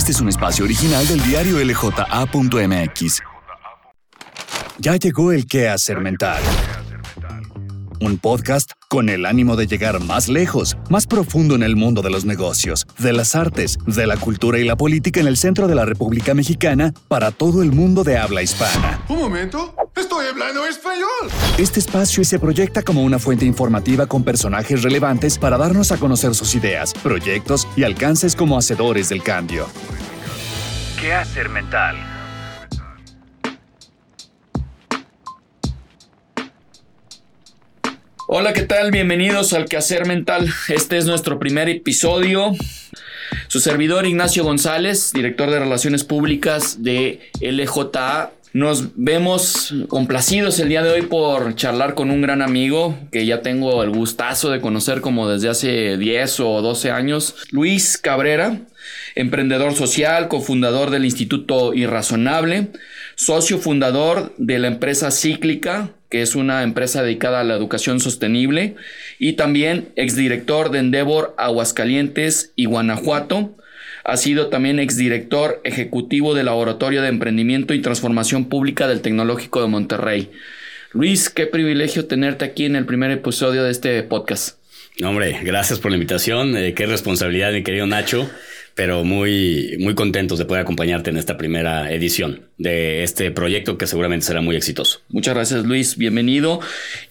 [0.00, 3.20] Este es un espacio original del diario LJA.mx.
[4.78, 6.42] Ya llegó el quehacer mental.
[8.00, 12.10] Un podcast con el ánimo de llegar más lejos, más profundo en el mundo de
[12.10, 15.76] los negocios, de las artes, de la cultura y la política en el centro de
[15.76, 19.00] la República Mexicana para todo el mundo de habla hispana.
[19.08, 21.06] Un momento, estoy hablando español.
[21.56, 26.34] Este espacio se proyecta como una fuente informativa con personajes relevantes para darnos a conocer
[26.34, 29.68] sus ideas, proyectos y alcances como hacedores del cambio.
[31.00, 32.19] ¿Qué hacer mental?
[38.32, 38.92] Hola, ¿qué tal?
[38.92, 40.48] Bienvenidos al Quehacer Mental.
[40.68, 42.52] Este es nuestro primer episodio.
[43.48, 48.30] Su servidor Ignacio González, director de Relaciones Públicas de LJA.
[48.52, 53.42] Nos vemos complacidos el día de hoy por charlar con un gran amigo que ya
[53.42, 58.60] tengo el gustazo de conocer como desde hace 10 o 12 años, Luis Cabrera,
[59.16, 62.68] emprendedor social, cofundador del Instituto Irrazonable,
[63.16, 68.74] socio fundador de la empresa Cíclica, que es una empresa dedicada a la educación sostenible,
[69.18, 73.56] y también exdirector de Endeavor Aguascalientes y Guanajuato.
[74.04, 79.68] Ha sido también exdirector ejecutivo del Laboratorio de Emprendimiento y Transformación Pública del Tecnológico de
[79.68, 80.30] Monterrey.
[80.92, 84.58] Luis, qué privilegio tenerte aquí en el primer episodio de este podcast.
[85.04, 86.56] hombre, gracias por la invitación.
[86.56, 88.28] Eh, qué responsabilidad, mi querido Nacho
[88.80, 93.86] pero muy, muy contentos de poder acompañarte en esta primera edición de este proyecto que
[93.86, 95.00] seguramente será muy exitoso.
[95.10, 96.60] Muchas gracias Luis, bienvenido.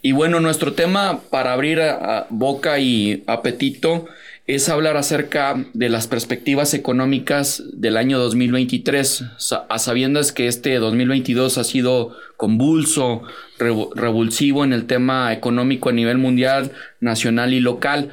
[0.01, 4.07] Y bueno, nuestro tema para abrir a, boca y apetito
[4.47, 9.25] es hablar acerca de las perspectivas económicas del año 2023,
[9.69, 13.21] a sabiendas que este 2022 ha sido convulso,
[13.59, 18.09] revulsivo en el tema económico a nivel mundial, nacional y local.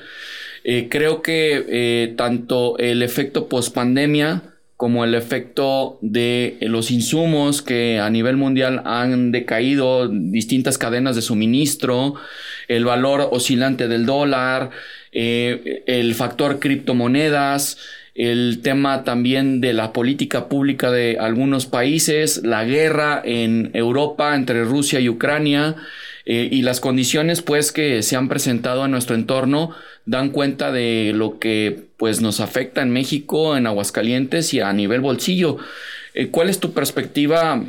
[0.69, 4.42] Eh, creo que eh, tanto el efecto post-pandemia
[4.77, 11.22] como el efecto de los insumos que a nivel mundial han decaído, distintas cadenas de
[11.22, 12.14] suministro,
[12.66, 14.71] el valor oscilante del dólar,
[15.12, 17.78] eh, el factor criptomonedas,
[18.16, 24.65] el tema también de la política pública de algunos países, la guerra en Europa entre
[24.65, 25.77] Rusia y Ucrania,
[26.28, 29.70] eh, y las condiciones pues que se han presentado en nuestro entorno
[30.06, 35.00] dan cuenta de lo que pues nos afecta en México, en Aguascalientes y a nivel
[35.00, 35.59] bolsillo.
[36.15, 37.65] Eh, ¿Cuál es tu perspectiva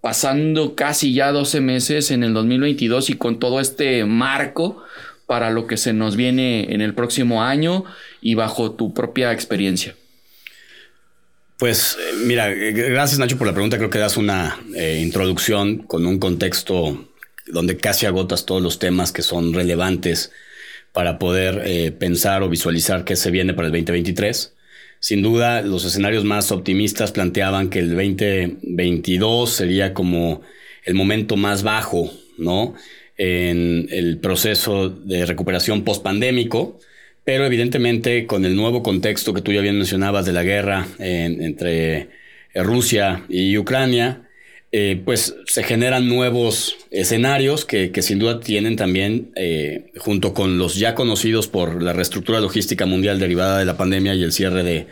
[0.00, 4.82] pasando casi ya 12 meses en el 2022 y con todo este marco
[5.26, 7.84] para lo que se nos viene en el próximo año
[8.22, 9.94] y bajo tu propia experiencia?
[11.58, 13.76] Pues eh, mira, gracias Nacho por la pregunta.
[13.76, 14.58] Creo que das una
[14.98, 17.07] introducción con un contexto
[17.52, 20.32] donde casi agotas todos los temas que son relevantes
[20.92, 24.54] para poder eh, pensar o visualizar qué se viene para el 2023.
[25.00, 30.42] Sin duda, los escenarios más optimistas planteaban que el 2022 sería como
[30.84, 32.74] el momento más bajo, ¿no?
[33.16, 36.80] En el proceso de recuperación post-pandémico,
[37.24, 42.08] pero evidentemente con el nuevo contexto que tú ya bien mencionabas de la guerra entre
[42.54, 44.27] Rusia y Ucrania,
[44.70, 50.74] eh, pues se generan nuevos escenarios que, sin duda tienen también, eh, junto con los
[50.74, 54.86] ya conocidos por la reestructura logística mundial derivada de la pandemia y el cierre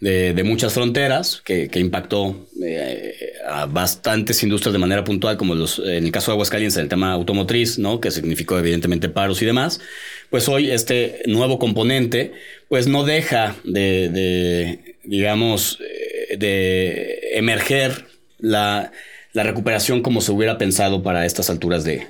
[0.00, 3.14] de, muchas fronteras, que, impactó eh,
[3.48, 7.12] a bastantes industrias de manera puntual, como los, en el caso de Aguascalientes, el tema
[7.12, 8.00] automotriz, ¿no?
[8.00, 9.80] que significó evidentemente paros y demás,
[10.28, 12.32] pues hoy este nuevo componente
[12.68, 15.78] pues no deja de, de digamos,
[16.36, 18.13] de emerger
[18.44, 18.92] la,
[19.34, 22.06] recuperación como se hubiera pensado para estas alturas de,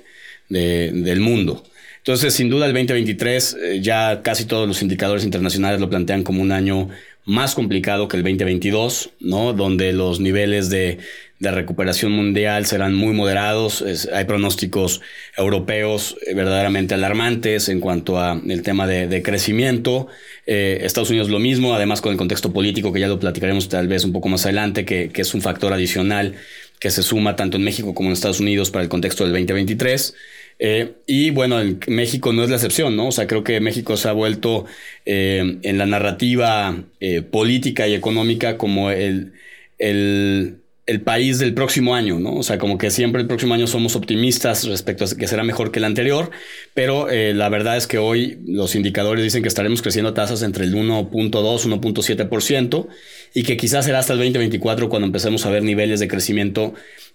[0.49, 1.65] del mundo.
[1.99, 6.43] Entonces, sin duda, el 2023 eh, ya casi todos los indicadores internacionales lo plantean como
[6.43, 6.91] un año
[7.25, 9.55] más complicado que el 2022, ¿no?
[9.55, 10.99] Donde los niveles de,
[11.51, 13.85] recuperación mundial serán muy moderados.
[14.13, 15.01] hay pronósticos
[15.37, 20.09] europeos eh, verdaderamente alarmantes en cuanto a el tema de, crecimiento.
[20.47, 23.89] Eh, Estados Unidos lo mismo, además con el contexto político que ya lo platicaremos tal
[23.89, 26.35] vez un poco más adelante, que, que es un factor adicional
[26.79, 30.15] que se suma tanto en México como en Estados Unidos para el contexto del 2023.
[30.59, 31.57] Eh, y bueno,
[31.89, 33.09] México no es la excepción, ¿no?
[33.09, 34.67] O sea, creo que México se ha vuelto
[35.05, 36.77] en la narrativa
[37.31, 39.33] política y económica como el,
[39.79, 42.35] el, el, país del próximo año, ¿no?
[42.35, 45.71] O sea, como que siempre el próximo año somos optimistas respecto a que será mejor
[45.71, 46.31] que el anterior,
[46.75, 50.65] pero la verdad es que hoy los indicadores dicen que estaremos creciendo a tasas entre
[50.65, 52.87] el 1.2, 1.7%
[53.35, 56.75] y que quizás será hasta el 2024 cuando empecemos a ver niveles de crecimiento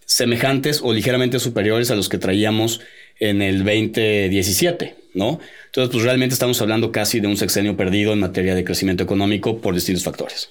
[0.10, 2.82] semejantes o ligeramente superiores a los que traíamos
[3.20, 5.40] en el 2017, ¿no?
[5.68, 9.62] Entonces, pues realmente estamos hablando casi de un sexenio perdido en materia de crecimiento económico
[9.62, 10.50] por distintos factores.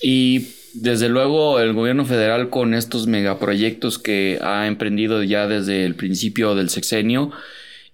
[0.00, 0.46] Y
[0.82, 6.54] desde luego el gobierno federal con estos megaproyectos que ha emprendido ya desde el principio
[6.54, 7.30] del sexenio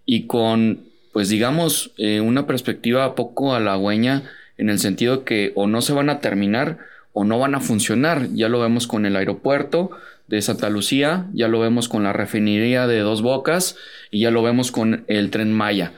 [0.06, 0.81] y con,
[1.12, 4.22] pues digamos, eh, una perspectiva poco halagüeña
[4.58, 6.78] en el sentido que o no se van a terminar
[7.12, 8.28] o no van a funcionar.
[8.34, 9.90] Ya lo vemos con el aeropuerto
[10.26, 13.76] de Santa Lucía, ya lo vemos con la refinería de Dos Bocas
[14.10, 15.92] y ya lo vemos con el tren Maya.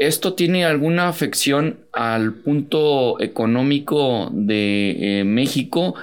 [0.00, 5.94] ¿Esto tiene alguna afección al punto económico de eh, México?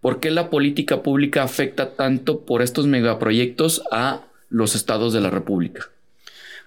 [0.00, 5.28] ¿Por qué la política pública afecta tanto por estos megaproyectos a los estados de la
[5.28, 5.90] República?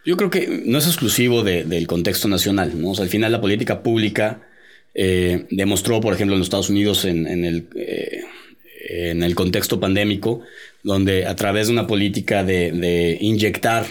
[0.04, 2.74] Yo creo que no es exclusivo del contexto nacional.
[3.00, 4.42] al final la política pública
[4.94, 8.19] eh, demostró, por ejemplo, en los Estados Unidos en, el, eh,
[8.89, 10.42] en el contexto pandémico,
[10.83, 13.86] donde a través de una política de, inyectar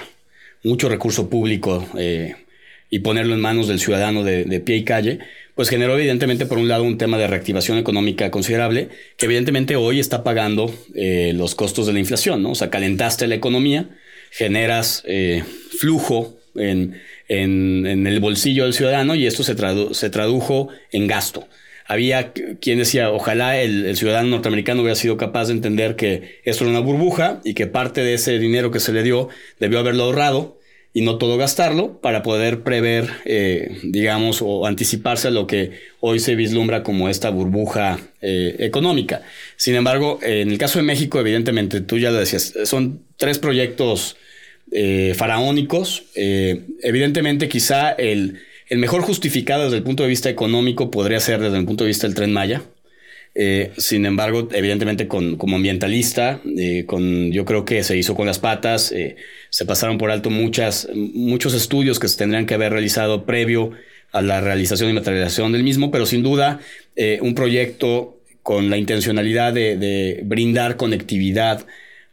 [0.62, 1.88] mucho recurso público
[2.90, 5.18] y ponerlo en manos del ciudadano de, pie y calle,
[5.54, 10.00] pues generó evidentemente por un lado un tema de reactivación económica considerable, que evidentemente hoy
[10.00, 12.50] está pagando eh, los costos de la inflación, ¿no?
[12.50, 13.88] O sea, calentaste la economía,
[14.30, 15.42] generas eh,
[15.78, 19.54] flujo en, el bolsillo del ciudadano y esto se,
[19.92, 21.48] se tradujo en gasto.
[21.86, 26.64] Había quien decía, ojalá el, el, ciudadano norteamericano hubiera sido capaz de entender que esto
[26.64, 29.28] era una burbuja y que parte de ese dinero que se le dio
[29.60, 30.58] debió haberlo ahorrado
[30.96, 36.20] y no todo gastarlo para poder prever, eh, digamos, o anticiparse a lo que hoy
[36.20, 39.22] se vislumbra como esta burbuja eh, económica.
[39.56, 44.16] Sin embargo, en el caso de México, evidentemente, tú ya lo decías, son tres proyectos
[44.70, 46.04] eh, faraónicos.
[46.14, 48.38] evidentemente, quizá el,
[48.68, 51.88] el mejor justificado desde el punto de vista económico podría ser desde el punto de
[51.88, 52.62] vista del tren Maya.
[53.36, 58.26] Eh, sin embargo, evidentemente con, como ambientalista, eh, con, yo creo que se hizo con
[58.26, 59.16] las patas, eh,
[59.50, 63.72] se pasaron por alto muchas, muchos estudios que se tendrían que haber realizado previo
[64.12, 66.60] a la realización y materialización del mismo, pero sin duda
[67.20, 71.66] un proyecto con la intencionalidad de, brindar conectividad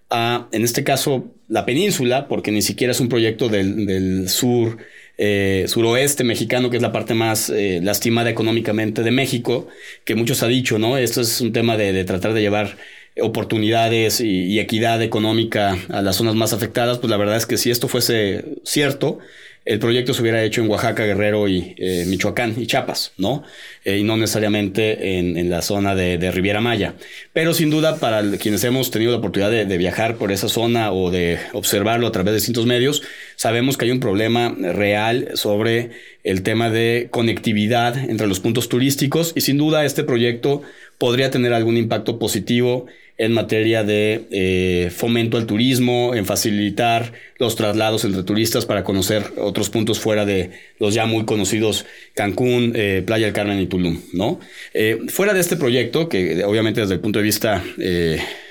[0.10, 4.80] a, en este caso, la península, porque ni siquiera es un proyecto del, del sur
[5.18, 9.68] eh, suroeste mexicano, que es la parte más eh, lastimada económicamente de México,
[10.06, 10.98] que muchos ha dicho, ¿no?
[10.98, 12.78] Esto es un tema de, tratar de llevar
[13.20, 17.70] oportunidades y, equidad económica a las zonas más afectadas, pues la verdad es que si
[17.70, 19.20] esto fuese cierto,
[19.64, 23.44] el proyecto se hubiera hecho en Oaxaca, Guerrero y eh, Michoacán y Chiapas, ¿no?
[23.86, 26.96] Eh, y no necesariamente en, la zona de, Riviera Maya.
[27.32, 31.12] Pero sin duda, para quienes hemos tenido la oportunidad de, viajar por esa zona o
[31.12, 33.04] de observarlo a través de distintos medios,
[33.36, 35.92] sabemos que hay un problema real sobre
[36.24, 40.62] el tema de conectividad entre los puntos turísticos y sin duda este proyecto
[40.98, 42.86] podría tener algún impacto positivo
[43.22, 49.24] en materia de eh, fomento al turismo, en facilitar los traslados entre turistas para conocer
[49.38, 51.86] otros puntos fuera de los ya muy conocidos
[52.16, 54.40] Cancún, eh, Playa del Carmen y Tulum, ¿no?
[54.74, 57.64] Eh, fuera de este proyecto, que obviamente desde el punto de vista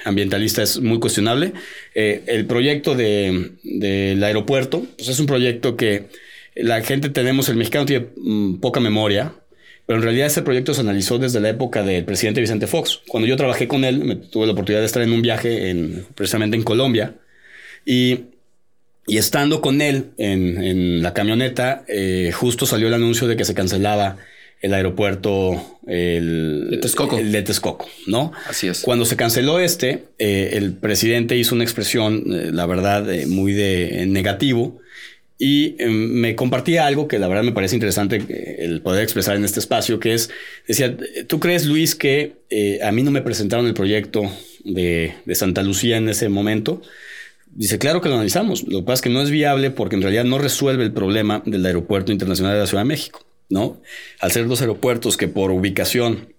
[0.04, 1.52] ambientalista es muy cuestionable,
[1.96, 6.04] el proyecto del aeropuerto, pues es un proyecto que
[6.54, 9.34] la gente tenemos, el mexicano tiene mm, poca memoria,
[9.90, 13.00] pero en realidad ese proyecto se analizó desde la época del presidente Vicente Fox.
[13.08, 16.06] Cuando yo trabajé con él, me tuve la oportunidad de estar en un viaje en,
[16.14, 17.16] precisamente en Colombia.
[17.84, 18.26] Y,
[19.08, 21.12] y estando con él en, en la
[21.88, 24.18] eh, justo salió el anuncio de que se cancelaba
[24.60, 27.18] el aeropuerto el, de Texcoco.
[27.18, 28.30] El de Texcoco, ¿no?
[28.48, 28.82] Así es.
[28.82, 34.06] Cuando se canceló este, eh, el presidente hizo una expresión, eh, la verdad, muy de
[34.06, 34.79] negativo
[35.42, 39.36] y em, me compartía algo que la verdad me parece interesante eh, el poder expresar
[39.36, 40.28] en este espacio, que es,
[40.68, 40.94] decía,
[41.28, 44.30] ¿tú crees, Luis, que eh, a mí no me presentaron el proyecto
[44.64, 46.82] de, de, Santa Lucía en ese momento?
[47.52, 48.64] Dice, claro que lo analizamos.
[48.68, 51.42] Lo que pasa es que no es viable porque en realidad no resuelve el problema
[51.46, 53.80] del Aeropuerto Internacional de la Ciudad de México, ¿no?
[54.20, 56.34] Al ser dos aeropuertos que por ubicación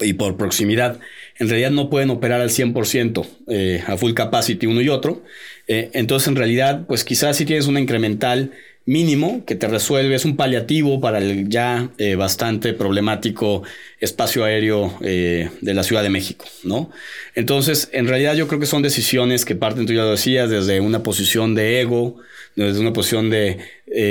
[0.00, 1.00] y por proximidad
[1.38, 5.22] en realidad no pueden operar al 100% eh, a full capacity uno y otro.
[5.66, 8.52] Eh, entonces, en realidad, pues quizás si tienes una incremental
[8.86, 13.62] mínimo que te resuelve, es un paliativo para el ya eh, bastante problemático
[13.98, 16.90] espacio aéreo de la Ciudad de México, ¿no?
[17.34, 20.80] Entonces, en realidad yo creo que son decisiones que parten, tú ya lo decías, desde
[20.80, 22.16] una posición de ego,
[22.56, 23.58] desde una posición de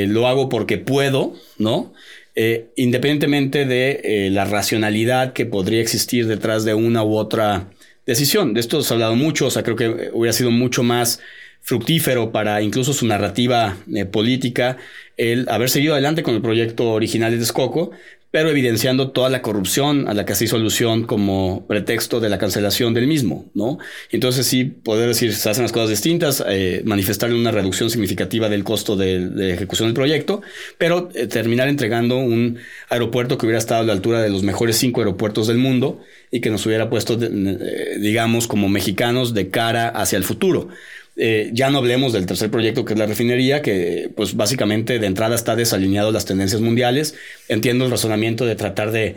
[0.07, 1.93] lo hago porque puedo, ¿no?
[2.35, 7.69] Eh, independientemente de eh, la racionalidad que podría existir detrás de una u otra
[8.07, 8.53] decisión.
[8.55, 11.19] De esto se ha hablado mucho, o sea, creo que hubiera sido mucho más
[11.61, 14.77] fructífero para incluso su narrativa eh, política
[15.15, 17.91] el haber seguido adelante con el proyecto original de Texcoco,
[18.33, 22.39] pero evidenciando toda la corrupción a la que se hizo alusión como pretexto de la
[22.39, 23.77] cancelación del mismo, ¿no?
[24.09, 28.63] Entonces sí, poder decir, se hacen las cosas distintas, eh, manifestar una reducción significativa del
[28.63, 30.41] costo de, ejecución del proyecto,
[30.79, 32.57] pero eh, terminar entregando un
[32.89, 36.41] aeropuerto que hubiera estado a la altura de los mejores cinco aeropuertos del mundo y
[36.41, 40.69] que nos hubiera puesto, eh, digamos, como mexicanos de cara hacia el futuro.
[41.15, 45.07] Eh, ya no hablemos del tercer proyecto que es la refinería, que pues básicamente de
[45.07, 47.15] entrada está desalineado las tendencias mundiales.
[47.47, 49.15] Entiendo el razonamiento de tratar de,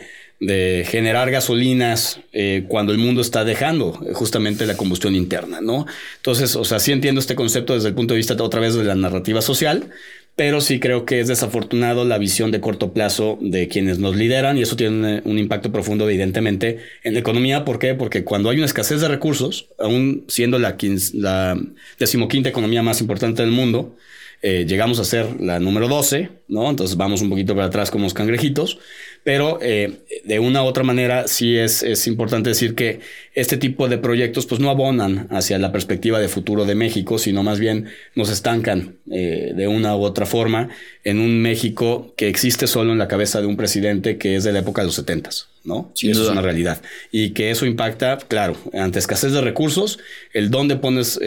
[0.87, 5.87] generar gasolinas eh, cuando el mundo está dejando justamente la combustión interna, ¿no?
[6.17, 8.85] Entonces, o sea, sí entiendo este concepto desde el punto de vista otra vez de
[8.85, 9.89] la narrativa social,
[10.37, 14.59] pero sí creo que es desafortunado la visión de corto plazo de quienes nos lideran
[14.59, 17.65] y eso tiene un, impacto profundo evidentemente en la economía.
[17.65, 17.95] ¿Por qué?
[17.95, 20.77] Porque cuando hay una escasez de recursos, aún siendo la,
[21.15, 21.59] la
[21.99, 23.97] decimoquinta economía más importante del mundo,
[24.43, 26.69] eh, llegamos a ser la número 12, ¿no?
[26.69, 28.79] Entonces vamos un poquito para atrás como los cangrejitos,
[29.25, 33.01] pero eh, de una u otra manera sí es, es, importante decir que
[33.35, 37.43] este tipo de proyectos pues no abonan hacia la perspectiva de futuro de México, sino
[37.43, 40.69] más bien nos estancan eh, de una u otra forma
[41.03, 44.53] en un México que existe solo en la cabeza de un presidente que es de
[44.53, 45.31] la época de los 70,
[45.65, 45.91] ¿no?
[45.95, 46.83] Sin eso es una realidad.
[47.11, 49.99] Y que eso impacta, claro, ante escasez de recursos,
[50.35, 51.19] el dónde pones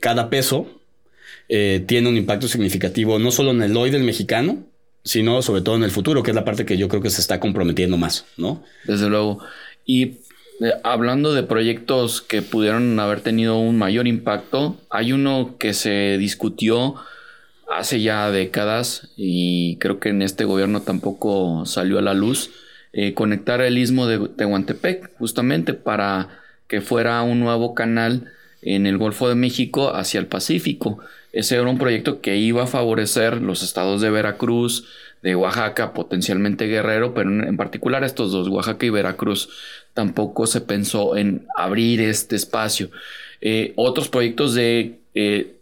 [0.00, 0.68] cada peso
[1.48, 4.64] eh, tiene un impacto significativo no solo en el hoy del mexicano,
[5.04, 7.20] sino sobre todo en el futuro, que es la parte que yo creo que se
[7.20, 8.62] está comprometiendo más, ¿no?
[8.84, 9.40] Desde luego.
[9.84, 10.02] Y
[10.60, 16.16] eh, hablando de proyectos que pudieron haber tenido un mayor impacto, hay uno que se
[16.18, 16.94] discutió
[17.70, 22.50] hace ya décadas y creo que en este gobierno tampoco salió a la luz,
[22.92, 26.28] eh, conectar el istmo de Tehuantepec justamente para
[26.68, 28.30] que fuera un nuevo canal
[28.62, 31.00] en el Golfo de México hacia el Pacífico.
[31.34, 34.86] Ese era un proyecto que iba a favorecer los estados de Veracruz,
[35.20, 39.48] de Oaxaca, potencialmente Guerrero, pero en particular estos dos, Oaxaca y Veracruz,
[39.94, 42.90] tampoco se pensó en abrir este espacio.
[43.40, 45.56] Eh, otros proyectos de eh,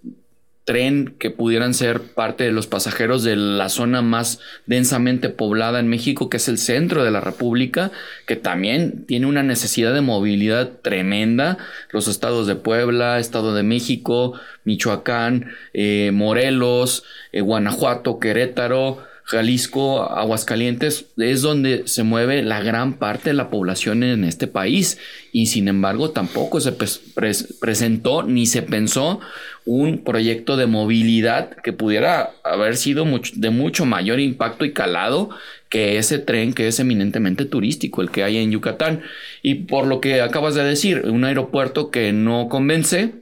[0.65, 5.89] tren que pudieran ser parte de los pasajeros de la zona más densamente poblada en
[5.89, 7.91] México, que es el centro de la República,
[8.27, 11.59] que también tiene una necesidad de movilidad tremenda.
[11.91, 21.07] Los estados de Puebla, Estado de México, Michoacán, eh, Morelos, eh, Guanajuato, Querétaro, Jalisco, Aguascalientes,
[21.17, 24.99] es donde se mueve la gran parte de la población en este país.
[25.33, 29.21] Y sin embargo, tampoco se presentó ni se pensó
[29.65, 35.31] un proyecto de movilidad que pudiera haber sido de mucho mayor impacto y calado
[35.69, 39.03] que ese tren que es eminentemente turístico, el que hay en Yucatán.
[39.43, 43.13] Y por lo que acabas de decir, un aeropuerto que no convence,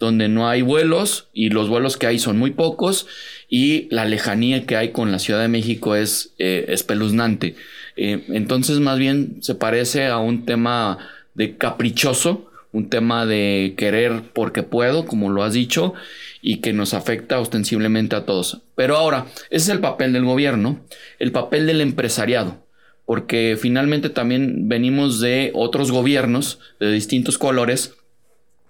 [0.00, 3.06] donde no hay vuelos y los vuelos que hay son muy pocos
[3.48, 7.54] y la lejanía que hay con la Ciudad de México es eh, espeluznante.
[7.96, 10.98] Eh, entonces más bien se parece a un tema
[11.34, 15.94] de caprichoso, un tema de querer porque puedo, como lo has dicho,
[16.40, 18.62] y que nos afecta ostensiblemente a todos.
[18.74, 20.80] Pero ahora, ese es el papel del gobierno,
[21.18, 22.64] el papel del empresariado,
[23.06, 27.94] porque finalmente también venimos de otros gobiernos de distintos colores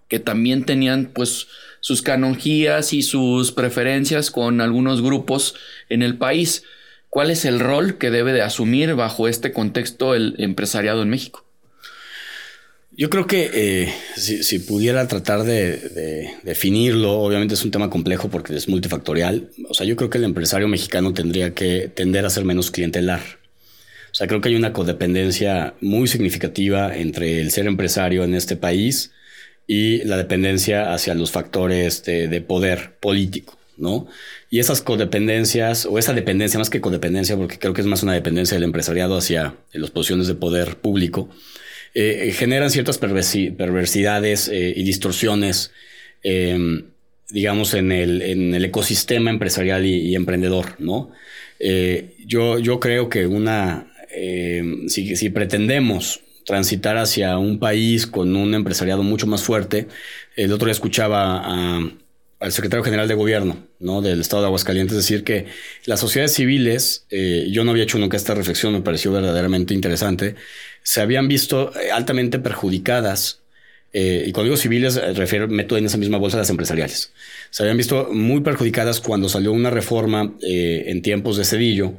[0.09, 1.47] que también tenían pues
[1.80, 5.54] sus canonjías y sus preferencias con algunos grupos
[5.88, 6.64] en el país.
[7.09, 11.45] ¿Cuál es el rol que debe de asumir bajo este contexto el empresariado en México?
[12.92, 18.54] Yo creo que eh, si, pudiera tratar de, definirlo, obviamente es un tema complejo porque
[18.54, 19.50] es multifactorial.
[19.68, 23.20] O sea, yo creo que el empresario mexicano tendría que tender a ser menos clientelar.
[24.11, 28.56] O sea, creo que hay una codependencia muy significativa entre el ser empresario en este
[28.56, 29.12] país
[29.68, 34.09] y la dependencia hacia los factores de, poder político, ¿no?
[34.50, 38.14] Y esas codependencias, o esa dependencia, más que codependencia, porque creo que es más una
[38.14, 41.30] dependencia del empresariado hacia las posiciones de poder público,
[41.94, 45.73] eh, generan ciertas perversidades eh, y distorsiones,
[46.23, 46.85] em,
[47.30, 51.11] digamos, en el, en el, ecosistema empresarial y, emprendedor, ¿no?
[51.59, 58.35] Eh, yo, yo creo que una, em, si, si pretendemos transitar hacia un país con
[58.35, 59.87] un empresariado mucho más fuerte.
[60.37, 61.44] El otro día escuchaba
[62.40, 64.00] al secretario general de gobierno ¿no?
[64.00, 65.47] del estado de Aguascalientes decir que
[65.85, 70.37] las sociedades civiles, eh, yo no había hecho nunca esta reflexión, me pareció verdaderamente interesante,
[70.82, 73.40] se habían visto eh, altamente perjudicadas.
[73.92, 77.12] Eh, y cuando digo civiles, refiero, meto en esa misma bolsa las empresariales.
[77.50, 81.94] Se habían visto muy perjudicadas cuando salió una reforma en tiempos de Cedillo,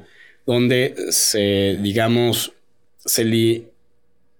[0.45, 2.53] donde se, digamos,
[3.05, 3.63] se,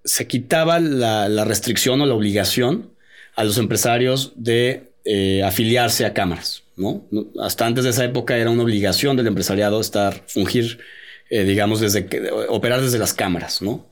[0.04, 2.92] se quitaba la, restricción o la obligación
[3.36, 6.64] a los empresarios de eh, afiliarse a cámaras.
[6.76, 7.06] ¿no?
[7.42, 10.80] Hasta antes de esa época era una obligación del empresariado estar, fungir
[11.30, 13.86] eh, digamos, desde que, operar desde las cámaras, ¿no?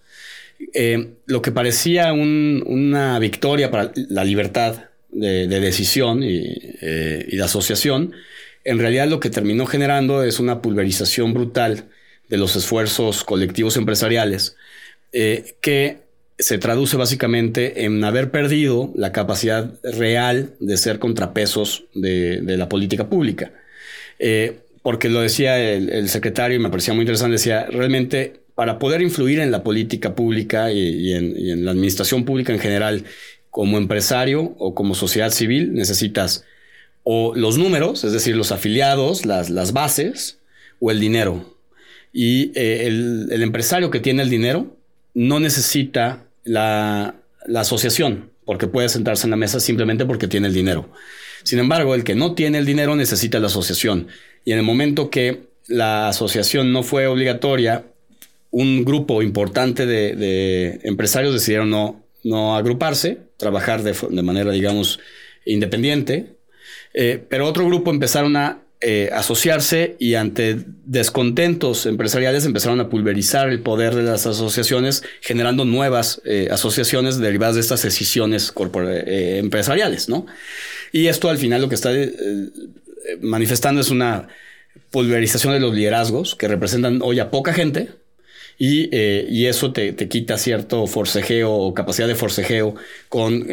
[0.73, 6.43] Eh, lo que parecía una victoria para la libertad de, decisión y,
[6.81, 8.13] de asociación,
[8.63, 11.85] en realidad lo que terminó generando es una pulverización brutal
[12.27, 14.55] de los esfuerzos colectivos empresariales
[15.11, 15.97] que
[16.39, 23.09] se traduce básicamente en haber perdido la capacidad real de ser contrapesos de, la política
[23.09, 23.51] pública.
[24.19, 29.01] Eh, porque lo decía el, secretario y me parecía muy interesante, decía, realmente para poder
[29.01, 33.05] influir en la política pública y, en, la administración pública en general,
[33.51, 36.43] como empresario o como sociedad civil, necesitas
[37.03, 40.39] o los números, es decir, los afiliados, las, bases,
[40.81, 41.55] o el dinero.
[42.11, 44.75] Y eh, el empresario que tiene el dinero
[45.13, 47.15] no necesita la,
[47.55, 50.91] asociación, porque puede sentarse en la mesa simplemente porque tiene el dinero.
[51.43, 54.09] Sin embargo, el que no tiene el dinero necesita la asociación.
[54.43, 57.85] Y en el momento que la asociación no fue obligatoria,
[58.51, 64.99] un grupo importante de, empresarios decidieron no, agruparse, trabajar de, manera, digamos,
[65.45, 66.35] independiente,
[66.93, 73.49] eh, pero otro grupo empezaron a eh, asociarse y ante descontentos empresariales empezaron a pulverizar
[73.49, 78.53] el poder de las asociaciones, generando nuevas eh, asociaciones derivadas de estas decisiones
[78.95, 80.25] empresariales, ¿no?
[80.91, 81.91] Y esto al final lo que está
[83.21, 84.27] manifestando es una
[84.91, 87.89] pulverización de los liderazgos que representan hoy a poca gente,
[88.59, 92.75] y, eso te, quita cierto forcejeo o capacidad de forcejeo
[93.07, 93.47] con,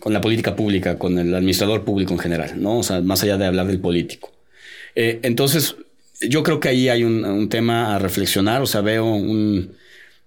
[0.00, 2.78] con, la política pública, con el administrador público en general, ¿no?
[2.78, 4.32] O sea, más allá de hablar del político.
[4.96, 5.76] Eh, entonces,
[6.20, 9.76] yo creo que ahí hay un, tema a reflexionar, o sea, veo un,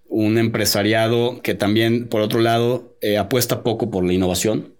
[0.09, 4.73] empresariado que también, por otro lado, eh, apuesta poco por la innovación,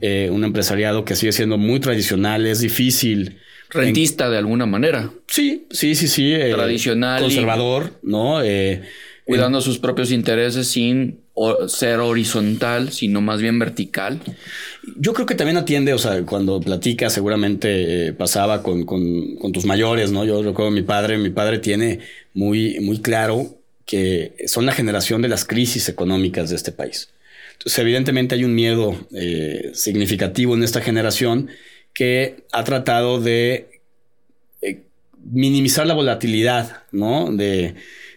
[0.00, 3.38] eh, un empresariado que sigue siendo muy tradicional, es difícil.
[3.70, 5.10] Rentista de alguna manera.
[5.28, 6.34] Sí, sí, sí, sí.
[6.52, 7.22] Tradicional.
[7.22, 8.40] Conservador, ¿no?
[9.24, 11.20] Cuidando sus propios intereses sin
[11.68, 14.20] ser horizontal, sino más bien vertical.
[14.96, 18.84] Yo creo que también atiende, o sea, cuando platica, seguramente eh, pasaba con,
[19.52, 20.24] tus mayores, ¿no?
[20.24, 22.00] Yo recuerdo a mi padre, mi padre tiene
[22.34, 27.10] muy, muy claro que son la generación de las crisis económicas de este país.
[27.52, 31.48] Entonces, evidentemente hay un miedo eh, significativo en esta generación
[31.92, 33.80] que ha tratado de
[34.62, 34.82] eh,
[35.24, 37.30] minimizar la volatilidad, ¿no?
[37.32, 37.74] De,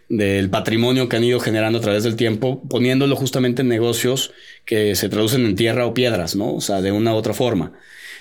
[0.10, 4.32] del patrimonio que han ido generando a través del tiempo, poniéndolo justamente en negocios
[4.66, 6.54] que se traducen en tierra o piedras, ¿no?
[6.54, 7.74] O sea, de una u otra forma.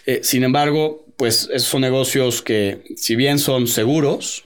[0.07, 4.45] Eh, sin embargo, pues esos son negocios que, si bien son seguros,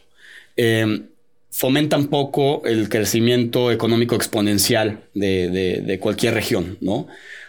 [0.57, 1.07] em,
[1.51, 7.07] fomentan poco el crecimiento económico exponencial de, cualquier región, ¿no?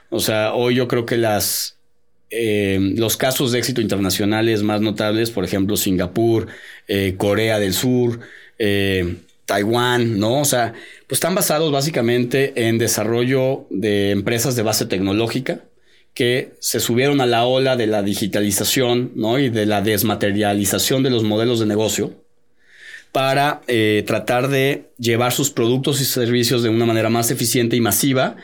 [0.10, 1.77] O sea, hoy yo creo que las,
[2.30, 6.48] em, los casos de éxito internacionales más notables, por ejemplo, Singapur,
[6.88, 8.20] eh, Corea del Sur,
[8.60, 10.42] eh, Taiwán, ¿no?
[10.42, 10.74] O sea,
[11.08, 15.62] pues están basados básicamente en desarrollo de empresas de base tecnológica
[16.14, 19.40] que se subieron a la ola de la digitalización, ¿no?
[19.40, 22.14] Y de la desmaterialización de los modelos de negocio
[23.12, 27.82] para eh, tratar de llevar sus productos y servicios de una manera más eficiente y
[27.82, 28.36] masiva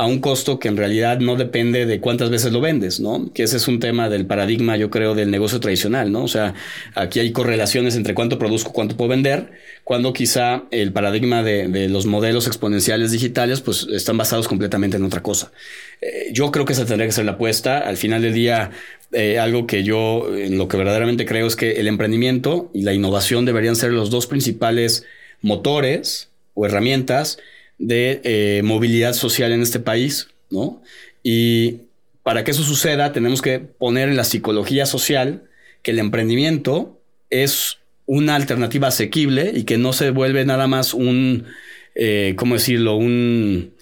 [0.00, 3.30] a un costo que en realidad no depende de cuántas veces lo vendes, ¿no?
[3.34, 6.24] Que ese es un tema del paradigma, yo creo, del negocio tradicional, ¿no?
[6.24, 6.54] O sea,
[6.94, 9.50] aquí hay correlaciones entre cuánto produzco, cuánto puedo vender,
[9.84, 15.22] cuando quizá el paradigma de, los modelos exponenciales digitales, pues están basados completamente en otra
[15.22, 15.52] cosa.
[16.00, 17.76] Eh, yo creo que esa tendría que ser la apuesta.
[17.76, 18.70] Al final del día,
[19.12, 22.94] eh, algo que yo en lo que verdaderamente creo es que el emprendimiento y la
[22.94, 25.04] innovación deberían ser los dos principales
[25.42, 27.36] motores o herramientas
[27.80, 30.82] de eh, movilidad social en este país, ¿no?
[31.22, 31.78] Y
[32.22, 35.44] para que eso suceda, tenemos que poner en la psicología social
[35.82, 41.46] que el emprendimiento es una alternativa asequible y que no se vuelve nada más un,
[41.94, 42.96] eh, ¿cómo decirlo?
[42.96, 43.72] Un,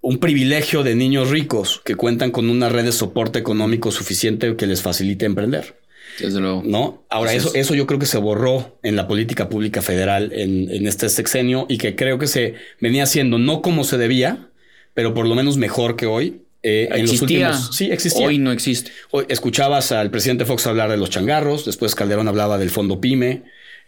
[0.00, 4.66] un privilegio de niños ricos que cuentan con una red de soporte económico suficiente que
[4.66, 5.81] les facilite emprender.
[6.18, 6.62] Desde luego.
[6.64, 7.04] ¿No?
[7.08, 11.08] Ahora, eso, eso yo creo que se borró en la política pública federal en, este
[11.08, 14.50] sexenio y que creo que se venía haciendo no como se debía,
[14.94, 16.42] pero por lo menos mejor que hoy.
[16.64, 18.26] Eh, en los últimos, sí, existía.
[18.26, 18.92] Hoy no existe.
[19.10, 23.42] Hoy escuchabas al presidente Fox hablar de los changarros, después Calderón hablaba del fondo PYME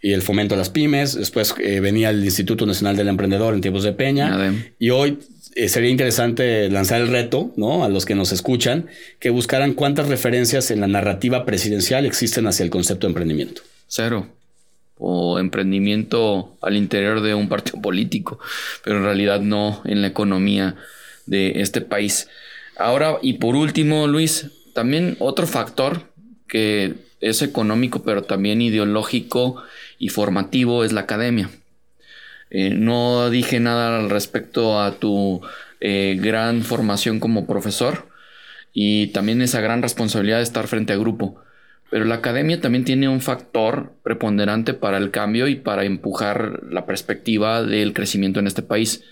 [0.05, 3.61] y el fomento a las pymes, después eh, venía el Instituto Nacional del Emprendedor en
[3.61, 5.17] tiempos de Peña, y hoy
[5.55, 7.83] eh, sería interesante lanzar el reto, ¿no?
[7.83, 8.85] A los que nos escuchan,
[9.17, 13.63] que buscaran cuántas referencias en la narrativa presidencial existen hacia el concepto de emprendimiento.
[13.87, 14.27] Cero.
[14.99, 18.37] O emprendimiento al interior de un partido político,
[18.83, 20.75] pero en realidad no en la economía
[21.25, 22.27] de este país.
[22.77, 26.13] Ahora, y por último, Luis, también otro factor
[26.47, 26.93] que
[27.25, 29.63] es económico, pero también ideológico
[29.97, 31.49] y formativo es la academia.
[32.51, 35.41] Eh, no dije nada al respecto a tu
[35.81, 38.07] eh, gran formación como profesor
[38.73, 41.41] y también esa gran responsabilidad de estar frente a grupo.
[41.89, 46.85] Pero la academia también tiene un factor preponderante para el cambio y para empujar la
[46.85, 49.03] perspectiva del crecimiento en este país.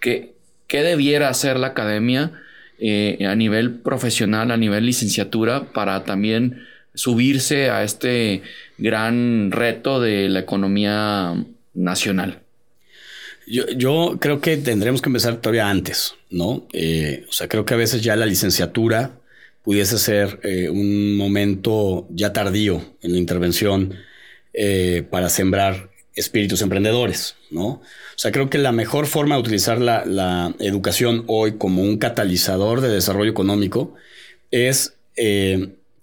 [0.00, 0.34] ¿Qué,
[0.68, 2.32] debiera hacer la academia
[2.78, 8.42] eh, a nivel profesional, a nivel licenciatura, para también subirse a este
[8.78, 11.34] gran reto de la economía
[11.74, 12.40] nacional?
[13.46, 16.66] Yo, creo que tendremos que empezar todavía antes, ¿no?
[16.72, 19.20] Eh, o sea, creo que a veces ya la licenciatura
[19.62, 23.94] pudiese ser eh, un momento ya tardío en la intervención
[24.52, 27.66] eh, para sembrar espíritus emprendedores, ¿no?
[27.66, 27.82] O
[28.16, 32.80] sea, creo que la mejor forma de utilizar la, la educación hoy como un catalizador
[32.80, 33.94] de desarrollo económico
[34.50, 34.94] es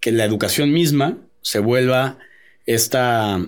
[0.03, 2.17] que la educación misma se vuelva
[2.65, 3.39] esta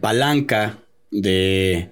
[0.00, 0.80] palanca
[1.12, 1.90] de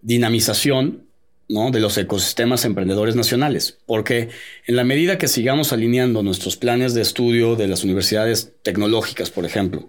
[0.00, 1.02] dinamización
[1.48, 1.72] ¿no?
[1.72, 4.28] de los ecosistemas emprendedores nacionales, porque
[4.66, 9.44] en la medida que sigamos alineando nuestros planes de estudio de las universidades tecnológicas, por
[9.44, 9.88] ejemplo,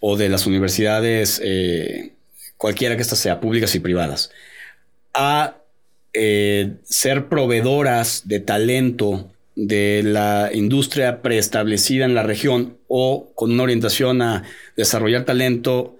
[0.00, 2.12] o de las universidades, eh,
[2.58, 4.30] cualquiera que éstas sea, públicas y privadas,
[5.14, 5.56] a
[6.12, 13.64] eh, ser proveedoras de talento de la industria preestablecida en la región o con una
[13.64, 14.44] orientación a
[14.76, 15.96] desarrollar talento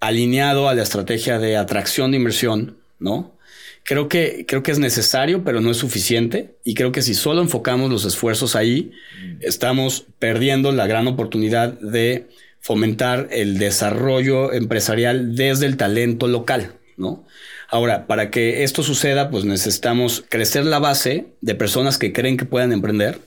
[0.00, 3.36] alineado a la estrategia de atracción de inversión, ¿no?
[3.84, 6.54] Creo que, creo que es necesario, pero no es suficiente.
[6.64, 8.92] Y creo que si solo enfocamos los esfuerzos ahí,
[9.40, 12.28] estamos perdiendo la gran oportunidad de
[12.60, 17.24] fomentar el desarrollo empresarial desde el talento local, ¿no?
[17.72, 22.44] Ahora, para que esto suceda, pues necesitamos crecer la base de personas que creen que
[22.44, 23.18] puedan emprender.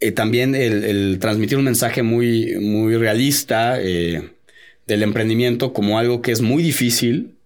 [0.00, 4.32] Eh, también el, transmitir un mensaje muy, muy realista eh,
[4.86, 7.37] del emprendimiento como algo que es muy difícil,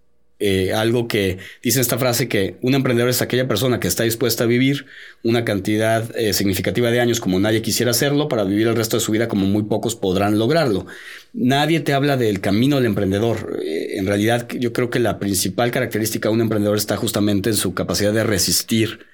[0.44, 4.42] eh, algo que dice esta frase que un emprendedor es aquella persona que está dispuesta
[4.42, 4.86] a vivir
[5.22, 9.02] una cantidad eh, significativa de años como nadie quisiera hacerlo para vivir el resto de
[9.02, 10.84] su vida como muy pocos podrán lograrlo.
[11.32, 13.60] Nadie te habla del camino del emprendedor.
[13.64, 17.56] Eh, en realidad yo creo que la principal característica de un emprendedor está justamente en
[17.56, 19.06] su capacidad de resistir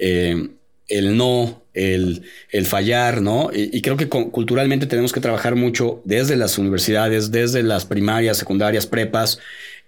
[0.00, 2.24] el no, el,
[2.64, 3.50] fallar, ¿no?
[3.54, 8.88] Y, creo que culturalmente tenemos que trabajar mucho desde las universidades, desde las primarias, secundarias,
[8.88, 9.38] prepas,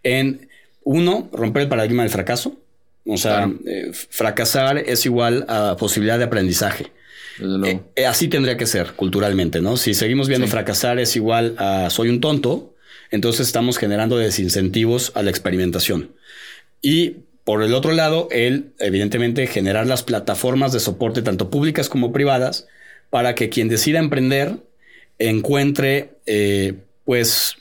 [0.05, 0.49] en
[0.87, 2.57] uno, romper el paradigma del fracaso.
[3.05, 6.87] O sea, eh, fracasar es igual a posibilidad de aprendizaje.
[7.40, 9.77] Eh, eh, así tendría que ser culturalmente, ¿no?
[9.77, 12.75] Si seguimos viendo fracasar es igual a soy un tonto,
[13.11, 16.12] entonces estamos generando desincentivos a la experimentación.
[16.83, 22.12] Y por el otro lado, el, evidentemente, generar las plataformas de soporte, tanto públicas como
[22.12, 22.68] privadas,
[23.11, 24.59] para que quien decida emprender
[25.18, 26.11] encuentre,
[27.05, 27.57] pues,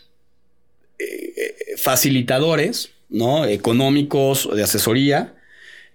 [1.77, 3.45] facilitadores ¿no?
[3.45, 5.35] económicos, de asesoría,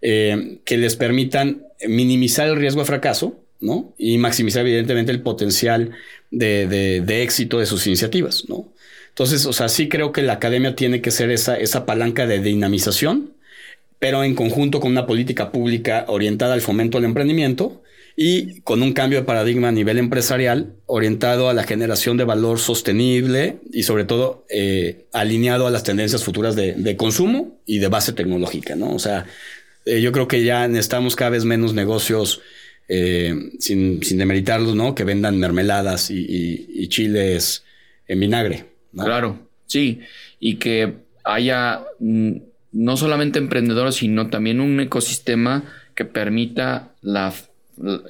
[0.03, 3.95] eh, que les permitan minimizar el riesgo de fracaso ¿no?
[3.99, 5.91] y maximizar evidentemente el potencial
[6.31, 8.45] de, éxito de sus iniciativas.
[8.49, 8.73] ¿no?
[9.09, 12.41] Entonces, o sea, sí creo que la academia tiene que ser esa, esa palanca de
[12.41, 13.33] dinamización,
[13.99, 17.83] pero en conjunto con una política pública orientada al fomento del emprendimiento
[18.23, 22.59] y con un cambio de paradigma a nivel empresarial orientado a la generación de valor
[22.59, 28.13] sostenible y sobre todo eh, alineado a las tendencias futuras de, consumo y de base
[28.13, 28.93] tecnológica, ¿no?
[28.95, 29.25] O sea,
[29.87, 32.43] eh, yo creo que ya necesitamos cada vez menos negocios
[32.89, 34.95] eh, sin, sin, demeritarlos, ¿no?
[34.95, 37.65] Que vendan mermeladas y, chiles
[38.07, 38.67] en vinagre.
[38.95, 40.01] Claro, sí,
[40.39, 40.93] y que
[41.25, 42.33] haya mm,
[42.73, 47.33] no solamente emprendedores, sino también un ecosistema que permita la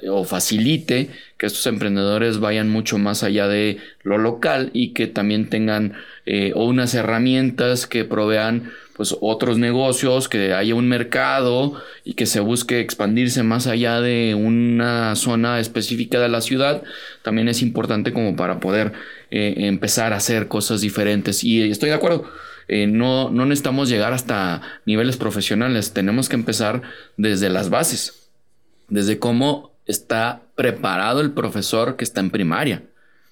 [0.09, 5.49] o facilite que estos emprendedores vayan mucho más allá de lo local y que también
[5.49, 5.93] tengan
[6.25, 12.39] eh, unas herramientas que provean pues otros negocios, que haya un mercado y que se
[12.39, 16.83] busque expandirse más allá de una zona específica de la ciudad,
[17.23, 18.91] también es importante como para poder
[19.31, 21.43] eh, empezar a hacer cosas diferentes.
[21.43, 22.29] Y estoy de acuerdo,
[22.67, 26.83] eh, no, no necesitamos llegar hasta niveles profesionales, tenemos que empezar
[27.17, 28.20] desde las bases
[28.91, 32.83] desde cómo está preparado el profesor que está en primaria.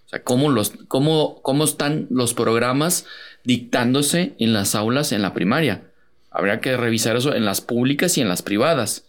[0.07, 3.05] O sea, cómo, los, cómo, cómo están los programas
[3.43, 5.83] dictándose en las aulas en la primaria.
[6.31, 9.05] Habría que revisar eso en las públicas y en las privadas.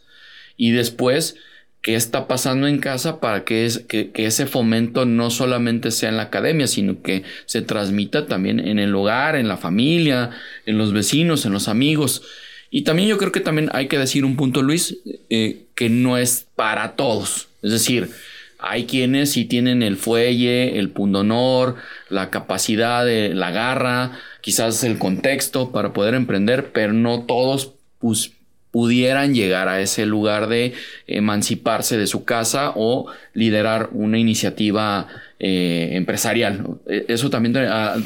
[0.57, 1.37] Y después,
[1.83, 6.25] qué está pasando en casa para que, que, ese fomento no solamente sea en la
[6.25, 10.31] academia, sino que se transmita también en el hogar, en la familia,
[10.67, 12.23] en los vecinos, en los amigos.
[12.71, 16.17] Y también yo creo que también hay que decir un punto, Luis, eh, que no
[16.17, 17.49] es para todos.
[17.63, 18.11] Es decir,
[18.59, 21.77] hay quienes sí tienen el fuelle, el pundonor,
[22.09, 28.33] la capacidad de la garra, quizás el contexto para poder emprender, pero no todos pues,
[28.71, 30.75] pudieran llegar a ese lugar de
[31.07, 36.67] emanciparse de su casa o liderar una iniciativa eh, empresarial.
[36.87, 37.55] E, eso también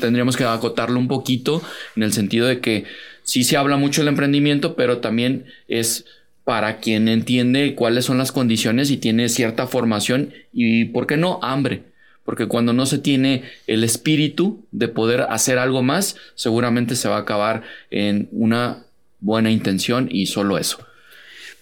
[0.01, 1.63] tendríamos que acotarlo un poquito
[1.97, 2.85] en el sentido de que
[3.25, 6.05] sí se habla mucho del emprendimiento, pero también es
[6.45, 11.41] para quien entiende cuáles son las condiciones y tiene cierta formación y, ¿por qué no?,
[11.43, 11.83] hambre.
[12.25, 17.17] Porque cuando no se tiene el espíritu de poder hacer algo más, seguramente se va
[17.17, 18.85] a acabar en una
[19.21, 20.79] buena intención y solo eso.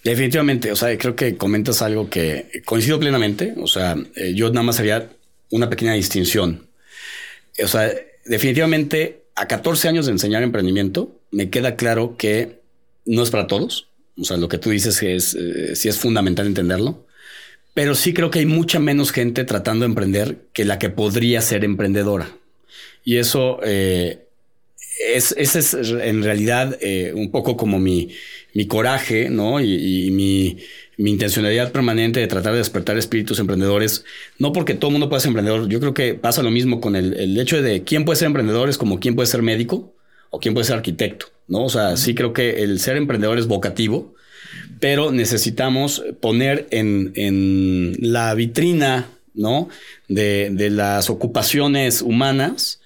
[0.03, 4.63] Definitivamente, o sea, creo que comentas algo que coincido plenamente, o sea, eh, yo nada
[4.63, 5.09] más haría
[5.49, 6.67] una pequeña distinción.
[7.61, 7.89] O sea,
[8.25, 12.59] definitivamente a 14 años de enseñar emprendimiento, me queda claro que
[13.05, 16.47] no es para todos, o sea, lo que tú dices es, eh, sí es fundamental
[16.47, 17.05] entenderlo,
[17.73, 21.41] pero sí creo que hay mucha menos gente tratando de emprender que la que podría
[21.41, 22.31] ser emprendedora.
[23.03, 24.27] Y eso eh,
[25.13, 28.09] es, ese es en realidad eh, un poco como mi,
[28.53, 29.59] mi coraje, ¿no?
[29.59, 30.57] Y, mi,
[30.97, 34.05] mi, intencionalidad permanente de tratar de despertar espíritus emprendedores,
[34.39, 36.95] no porque todo el mundo pueda ser emprendedor, yo creo que pasa lo mismo con
[36.95, 39.93] el, el hecho de quién puede ser emprendedor es como quién puede ser médico
[40.29, 41.65] o quién puede ser arquitecto, ¿no?
[41.65, 44.15] O sea, sí creo que el ser emprendedor es vocativo,
[44.79, 49.69] pero necesitamos poner en, en la vitrina, ¿no?
[50.07, 52.79] De, de las ocupaciones humanas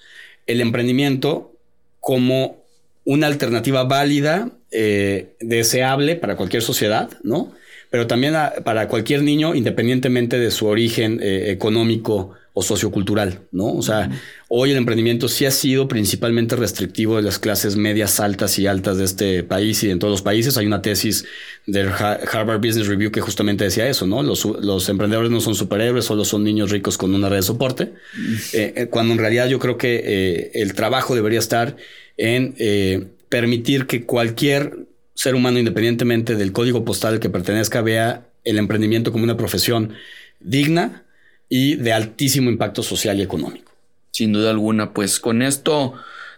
[0.48, 1.52] el emprendimiento
[2.00, 2.64] como
[3.04, 7.52] una alternativa válida, eh, deseable para cualquier sociedad, ¿no?
[7.90, 13.72] Pero también para cualquier niño, independientemente de su origen eh, económico o sociocultural, ¿no?
[13.72, 14.10] O sea,
[14.48, 18.98] hoy el emprendimiento sí ha sido principalmente restrictivo de las clases medias, altas y altas
[18.98, 20.56] de este país y en todos los países.
[20.56, 21.24] Hay una tesis
[21.66, 24.24] del Harvard Business Review que justamente decía eso, ¿no?
[24.24, 27.92] Los, emprendedores no son superhéroes, solo son niños ricos con una red de soporte.
[28.52, 31.76] Eh, eh, cuando en realidad yo creo que eh, el trabajo debería estar
[32.16, 32.56] en
[33.28, 34.88] permitir que cualquier
[35.18, 39.94] ser humano, independientemente del código postal al que pertenezca, vea el emprendimiento como una profesión
[40.38, 41.02] digna
[41.48, 43.72] y de altísimo impacto social y económico.
[44.12, 45.94] Sin duda alguna, pues con esto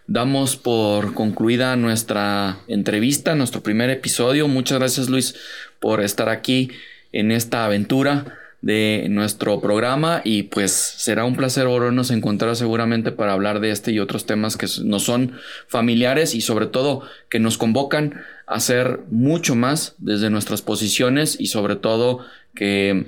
[0.07, 4.47] damos por concluida nuestra entrevista, nuestro primer episodio.
[4.47, 5.35] Muchas gracias Luis
[5.79, 6.71] por estar aquí
[7.11, 13.11] en esta aventura de nuestro programa y pues será un placer volvernos a encontrar seguramente
[13.11, 15.33] para hablar de este y otros temas que nos son
[15.67, 21.77] familiares y sobre todo que nos convocan hacer mucho más desde nuestras posiciones y sobre
[21.77, 22.19] todo
[22.53, 23.05] que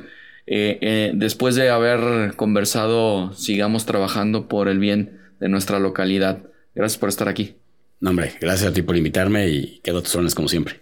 [0.47, 6.43] eh, eh, después de haber conversado sigamos trabajando por el bien de nuestra localidad.
[6.75, 7.55] Gracias por estar aquí.
[7.99, 10.79] No, hombre, gracias a ti por invitarme y quedo a tus órdenes como siempre.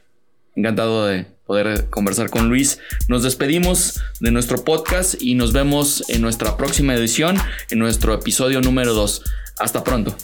[0.55, 2.79] Encantado de poder conversar con Luis.
[3.07, 7.37] Nos despedimos de nuestro podcast y nos vemos en nuestra próxima edición,
[7.69, 9.23] en nuestro episodio número 2.
[9.59, 10.15] Hasta pronto.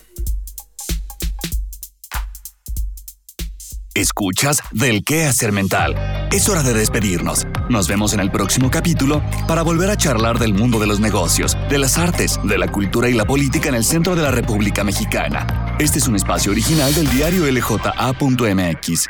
[3.98, 5.96] Escuchas del qué hacer mental.
[6.32, 7.48] Es hora de despedirnos.
[7.68, 11.58] Nos vemos en el próximo capítulo para volver a charlar del mundo de los negocios,
[11.68, 14.84] de las artes, de la cultura y la política en el centro de la República
[14.84, 15.76] Mexicana.
[15.80, 19.10] Este es un espacio original del diario LJA.mx.